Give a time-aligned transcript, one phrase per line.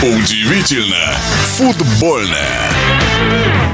[0.00, 1.12] Удивительно
[1.56, 2.70] футбольное.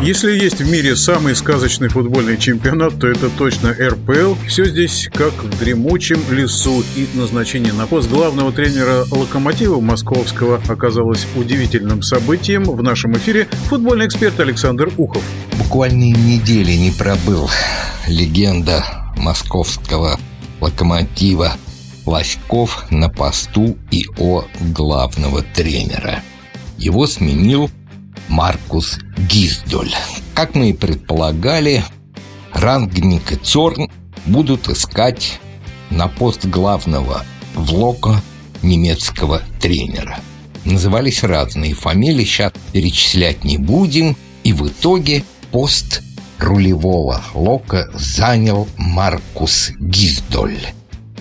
[0.01, 4.35] Если есть в мире самый сказочный футбольный чемпионат, то это точно РПЛ.
[4.49, 6.83] Все здесь как в дремучем лесу.
[6.97, 12.65] И назначение на пост главного тренера «Локомотива» московского оказалось удивительным событием.
[12.65, 15.23] В нашем эфире футбольный эксперт Александр Ухов.
[15.59, 17.51] Буквально недели не пробыл
[18.09, 20.19] легенда московского
[20.63, 21.59] «Локомотива»
[22.07, 26.23] Лоськов на посту ИО главного тренера.
[26.79, 27.71] Его сменил
[28.29, 29.95] Маркус Гиздоль.
[30.35, 31.85] Как мы и предполагали,
[32.53, 33.91] Рангник и Цорн
[34.27, 35.41] будут искать
[35.91, 38.21] на пост главного в Локо
[38.63, 40.19] немецкого тренера.
[40.65, 46.03] Назывались разные фамилии, сейчас перечислять не будем, и в итоге пост
[46.39, 50.59] рулевого Лока занял Маркус Гиздоль.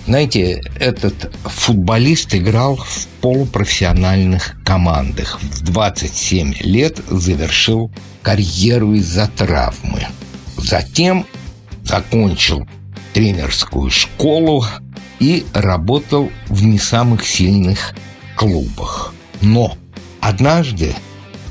[0.05, 5.41] Знаете, этот футболист играл в полупрофессиональных командах.
[5.41, 7.89] В 27 лет завершил
[8.21, 10.07] карьеру из-за травмы.
[10.57, 11.25] Затем
[11.83, 12.67] закончил
[13.13, 14.65] тренерскую школу
[15.19, 17.95] и работал в не самых сильных
[18.35, 19.13] клубах.
[19.41, 19.77] Но
[20.19, 20.93] однажды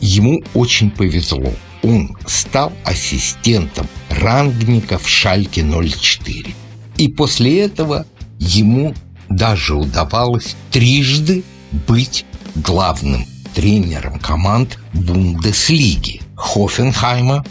[0.00, 1.52] ему очень повезло.
[1.82, 6.54] Он стал ассистентом рангника в Шальке 04.
[6.98, 8.06] И после этого
[8.42, 8.94] ему
[9.28, 11.44] даже удавалось трижды
[11.86, 12.24] быть
[12.56, 17.44] главным тренером команд Бундеслиги Хофенхайма,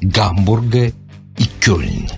[0.00, 0.88] Гамбурга
[1.38, 2.10] и Кёльна.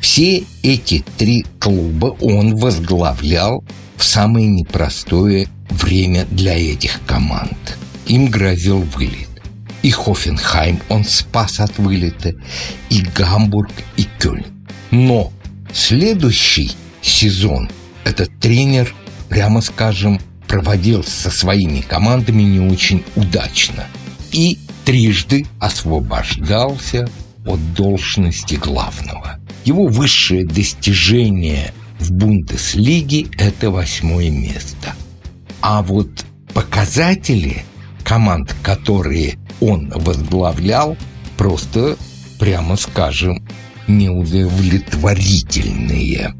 [0.00, 3.64] Все эти три клуба он возглавлял
[3.96, 7.76] в самое непростое время для этих команд.
[8.06, 9.28] Им грозил вылет.
[9.82, 12.34] И Хофенхайм он спас от вылета,
[12.90, 14.46] и Гамбург, и Кёльн.
[14.90, 15.32] Но
[15.72, 16.72] следующий
[17.06, 17.70] сезон
[18.04, 18.94] этот тренер,
[19.28, 23.86] прямо скажем, проводил со своими командами не очень удачно
[24.32, 27.08] и трижды освобождался
[27.44, 29.40] от должности главного.
[29.64, 34.94] Его высшее достижение в Бундеслиге– это восьмое место.
[35.60, 36.24] А вот
[36.54, 37.64] показатели
[38.04, 40.96] команд, которые он возглавлял,
[41.36, 41.96] просто,
[42.38, 43.44] прямо скажем,
[43.88, 46.34] неудовлетворительные.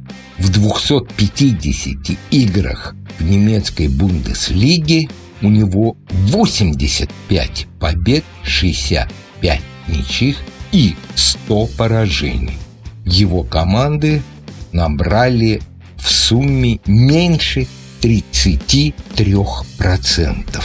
[0.46, 5.08] В 250 играх в немецкой Бундеслиге
[5.42, 10.36] у него 85 побед, 65 ничьих
[10.70, 12.56] и 100 поражений.
[13.04, 14.22] Его команды
[14.70, 15.60] набрали
[15.96, 17.66] в сумме меньше
[18.00, 20.62] 33%.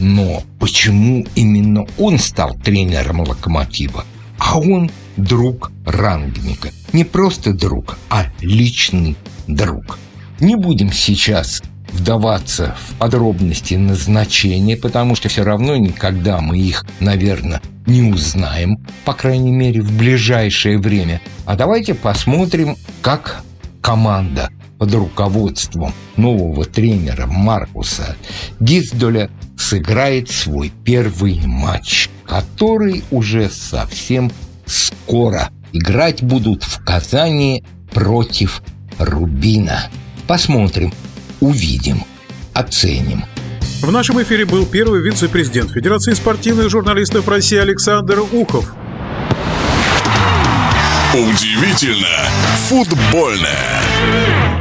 [0.00, 4.04] Но почему именно он стал тренером «Локомотива»?
[4.36, 6.70] А он друг рангника.
[6.92, 9.16] Не просто друг, а личный
[9.46, 9.98] друг.
[10.40, 17.62] Не будем сейчас вдаваться в подробности назначения, потому что все равно никогда мы их, наверное,
[17.86, 21.20] не узнаем, по крайней мере, в ближайшее время.
[21.46, 23.42] А давайте посмотрим, как
[23.80, 28.16] команда под руководством нового тренера Маркуса
[28.58, 34.32] Гиздоля сыграет свой первый матч, который уже совсем
[34.66, 35.50] скоро.
[35.72, 38.62] Играть будут в Казани против
[38.98, 39.90] Рубина.
[40.26, 40.92] Посмотрим,
[41.40, 42.04] увидим,
[42.52, 43.24] оценим.
[43.82, 48.72] В нашем эфире был первый вице-президент Федерации спортивных журналистов России Александр Ухов.
[51.12, 52.08] Удивительно
[52.68, 54.53] футбольное.